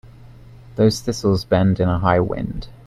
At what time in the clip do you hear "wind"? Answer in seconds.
2.21-2.69